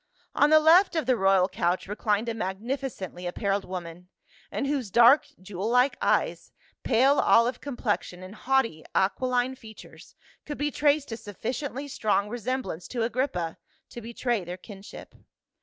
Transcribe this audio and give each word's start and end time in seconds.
On 0.33 0.49
the 0.49 0.59
left 0.59 0.95
of 0.95 1.05
the 1.05 1.15
royal 1.15 1.47
couch 1.47 1.87
reclined 1.87 2.27
a 2.27 2.33
magnificently 2.33 3.27
appareled 3.27 3.65
woman, 3.65 4.09
in 4.51 4.65
whose 4.65 4.89
dark 4.89 5.27
jewel 5.39 5.69
like 5.69 5.95
eyes, 6.01 6.51
pale 6.81 7.19
olive 7.19 7.61
complexion 7.61 8.23
and 8.23 8.33
haughty 8.33 8.83
aquiline 8.95 9.53
features 9.53 10.15
could 10.43 10.57
be 10.57 10.71
traced 10.71 11.11
a 11.11 11.17
sufficiently 11.17 11.87
strong 11.87 12.29
resemblance 12.29 12.87
to 12.87 13.03
Agrippa 13.03 13.59
to 13.89 14.01
betray 14.01 14.43
their 14.43 14.57
kinship. 14.57 15.13